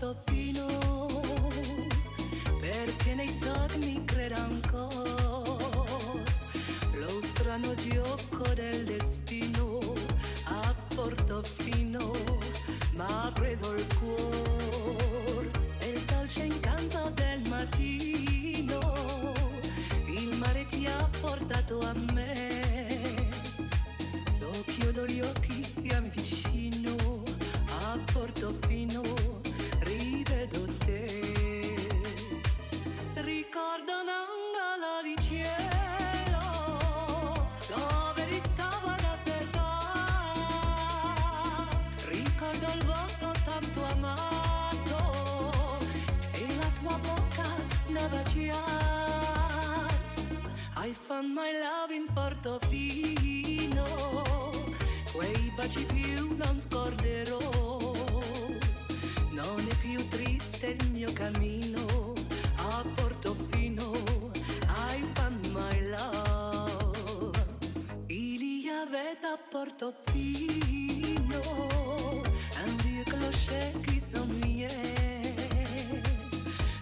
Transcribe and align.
todo. 0.00 0.29
found 51.10 51.34
my 51.34 51.50
love 51.50 51.90
in 51.92 52.06
Portofino, 52.14 53.84
quei 55.12 55.52
baci 55.56 55.84
più 55.92 56.36
non 56.36 56.60
scorderò. 56.60 57.90
Non 59.32 59.66
è 59.68 59.74
più 59.80 60.06
triste 60.08 60.76
il 60.78 60.90
mio 60.92 61.12
cammino 61.12 62.12
a 62.58 62.84
Portofino, 62.94 64.04
I 64.68 65.02
found 65.14 65.46
my 65.52 65.88
love. 65.88 67.32
Ilia 68.06 68.82
a 68.82 69.38
Portofino, 69.50 71.40
un 72.64 72.76
vieux 72.84 73.04
clocher 73.04 73.72
qui 73.84 73.98
s'ennuyait. 73.98 75.34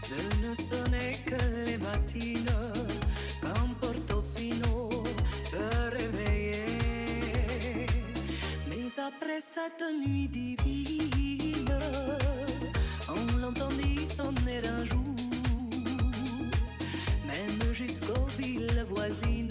Je 0.06 0.20
ne 0.42 0.54
sonnais 0.54 1.16
que 1.24 1.38
les 1.64 1.78
matines. 1.78 2.57
cette 9.40 9.84
nuit 10.04 10.28
divine. 10.28 11.78
On 13.08 13.38
l'entendit 13.38 14.06
sonner 14.06 14.60
un 14.66 14.84
jour, 14.84 15.14
même 17.26 17.72
jusqu'aux 17.72 18.26
villes 18.36 18.84
voisines 18.88 19.48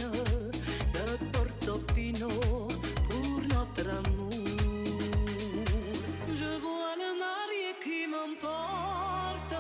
de 0.94 1.26
Portofino 1.32 2.30
pour 3.10 3.42
notre 3.54 3.90
amour. 3.90 4.30
Je 6.28 6.52
vois 6.60 6.96
le 7.04 7.10
marié 7.26 7.70
qui 7.82 8.08
m'emporte 8.08 9.56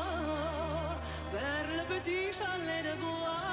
vers 1.32 1.68
le 1.78 1.84
petit 1.96 2.38
chalet 2.38 2.84
de 2.84 3.00
bois 3.00 3.44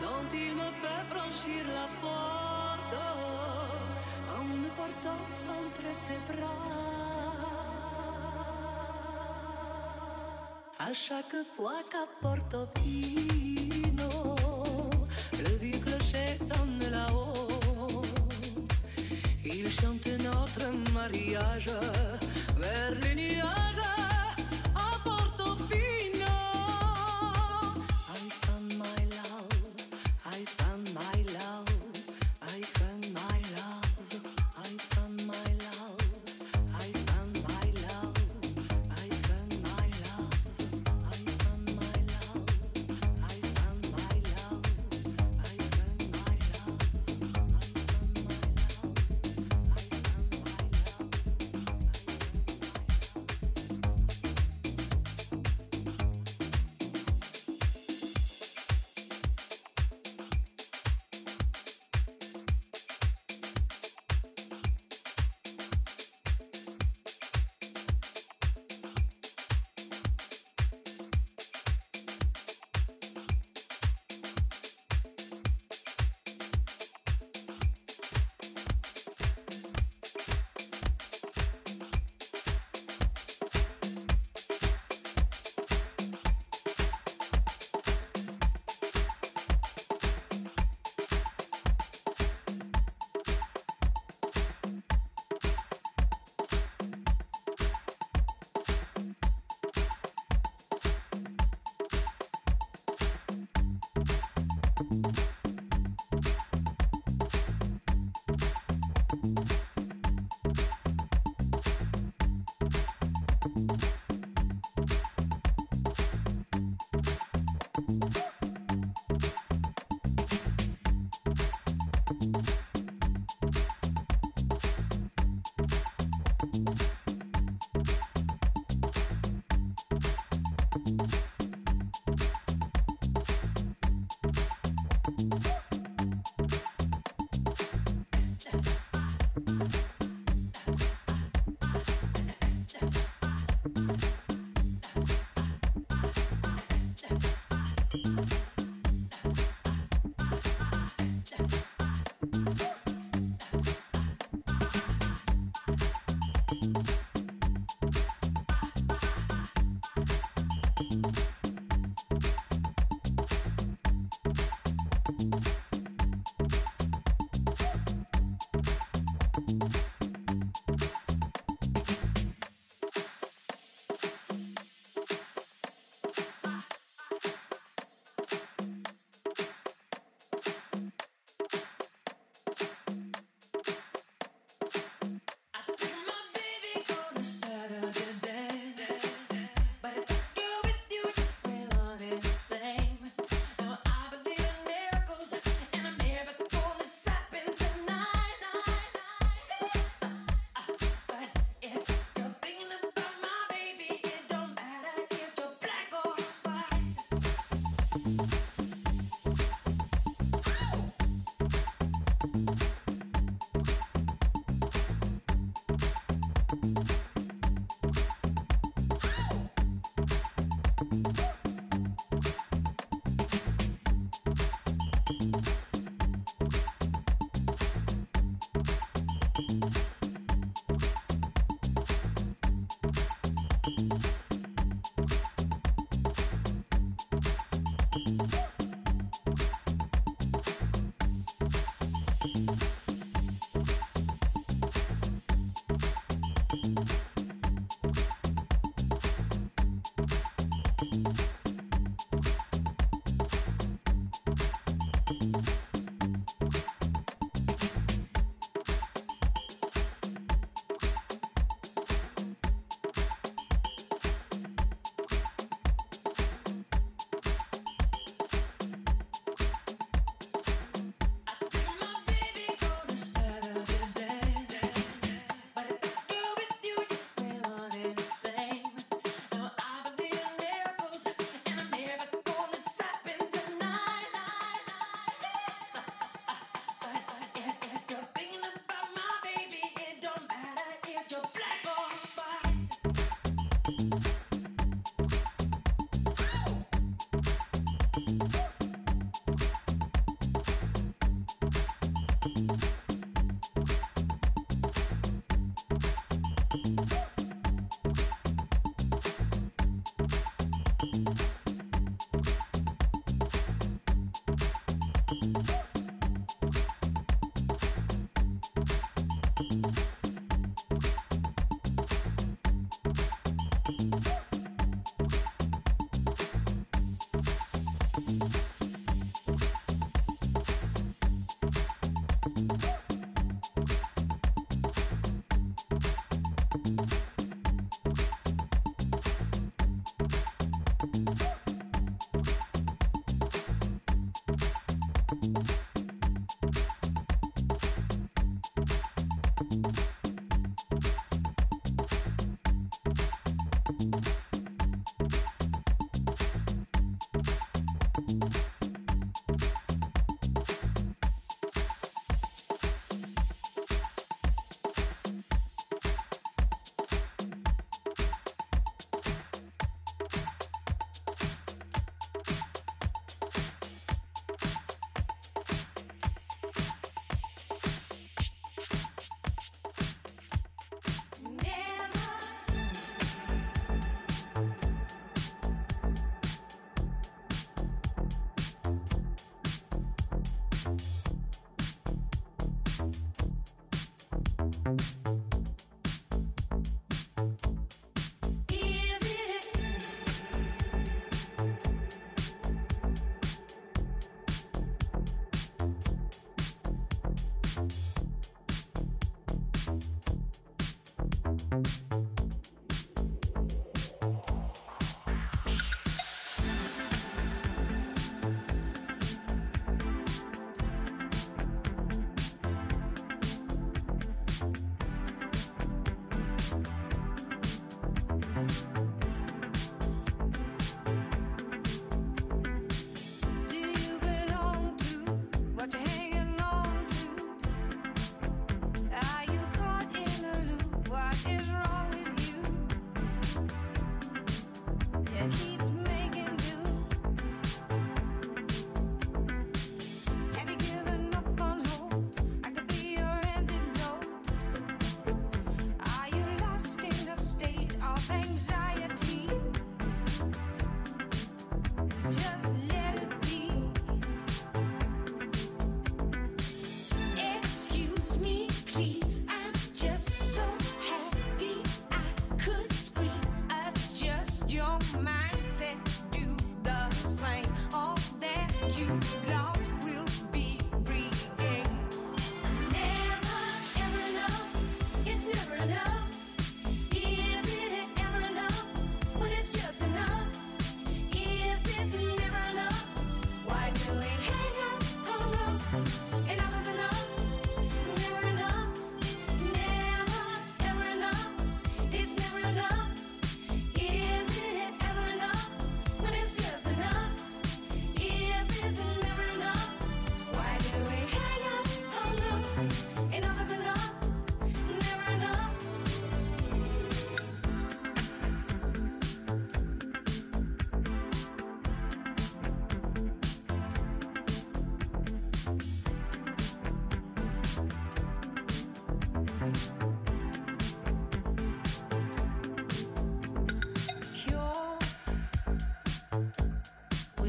dont 0.00 0.28
il 0.32 0.54
me 0.54 0.70
fait 0.70 1.04
franchir 1.08 1.66
la 1.66 1.86
porte. 2.00 2.59
portó 4.80 5.14
entre 5.60 5.88
ses 6.02 6.20
bras. 6.28 6.80
Chaque 10.92 11.38
fois 11.54 11.80
qu'à 11.90 12.04
Portofino, 12.20 14.10
le 15.44 15.52
vieux 15.62 15.78
clocher 15.78 16.36
sonne 16.36 16.82
là-haut, 16.90 18.02
il 19.44 19.70
chante 19.70 20.08
notre 20.28 20.66
mariage 20.92 21.70
vers 22.58 22.94
les 23.02 23.14
nuages. 23.14 23.69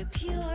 We're 0.01 0.07
pure. 0.07 0.50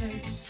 chase 0.00 0.49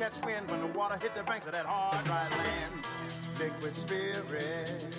catch 0.00 0.24
wind 0.24 0.50
when 0.50 0.60
the 0.60 0.66
water 0.78 0.96
hit 1.02 1.14
the 1.14 1.22
banks 1.24 1.44
of 1.44 1.52
that 1.52 1.66
hard, 1.66 2.02
dry 2.06 2.26
land. 2.30 2.86
Liquid 3.38 3.76
spirit, 3.76 4.96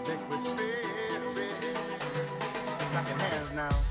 liquid 0.08 0.41
spirit. 0.41 1.77
Clap 2.89 3.08
your 3.08 3.17
hands 3.17 3.53
now. 3.53 3.87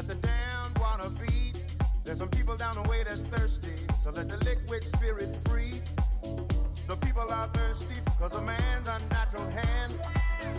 let 0.00 0.08
the 0.08 0.26
damned 0.26 0.78
water 0.78 1.10
beat. 1.10 1.52
There's 2.04 2.18
some 2.18 2.30
people 2.30 2.56
down 2.56 2.82
the 2.82 2.88
way 2.88 3.04
that's 3.04 3.20
thirsty, 3.22 3.74
so 4.02 4.10
let 4.10 4.30
the 4.30 4.38
liquid 4.38 4.82
spirit 4.82 5.36
free. 5.46 5.82
The 6.88 6.96
people 6.96 7.30
are 7.30 7.48
thirsty 7.48 7.96
because 8.04 8.32
a 8.32 8.40
man's 8.40 8.88
unnatural 8.88 9.50
hand. 9.50 9.92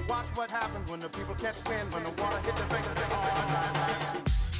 Watch 0.08 0.28
what 0.36 0.52
happens 0.52 0.88
when 0.92 1.00
the 1.00 1.10
people 1.10 1.34
catch 1.34 1.56
wind, 1.68 1.92
when 1.92 2.04
the 2.04 2.12
water 2.22 2.38
hit 2.46 2.56
the 2.56 2.66
bank, 2.66 2.86
the 2.86 2.94
bank, 2.94 3.14
"All. 3.14 4.51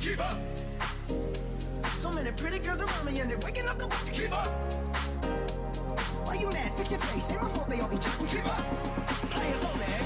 Keep 0.00 0.20
up. 0.20 0.38
So 1.92 2.10
many 2.12 2.30
pretty 2.32 2.58
girls 2.58 2.80
around 2.80 3.04
me 3.04 3.20
and 3.20 3.30
they're 3.30 3.38
waking 3.38 3.66
up 3.66 3.78
the 3.78 3.86
rock. 3.86 4.06
Keep 4.12 4.32
up. 4.32 4.48
Why 6.26 6.34
you 6.34 6.50
mad? 6.50 6.76
Fix 6.76 6.90
your 6.92 7.00
face. 7.00 7.30
Ain't 7.32 7.42
my 7.42 7.48
fault 7.48 7.68
they 7.68 7.80
all 7.80 7.88
be 7.88 7.96
jocking. 7.96 8.30
Keep 8.30 8.46
up. 8.46 8.64
Players 9.30 9.64
only. 9.64 10.05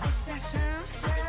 What's 0.00 0.22
that 0.24 0.40
sound? 0.40 1.25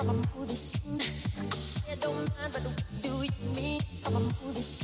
I'ma 0.00 0.12
move 0.12 0.48
this 0.48 0.76
thing. 0.76 1.00
I 1.40 1.48
said, 1.50 2.00
don't 2.00 2.14
mind, 2.14 2.52
but 2.52 2.62
what 2.62 2.84
do 3.02 3.22
you 3.22 3.54
mean? 3.54 3.80
I'ma 4.06 4.20
move 4.20 4.54
this 4.54 4.82